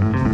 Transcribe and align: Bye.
Bye. 0.00 0.33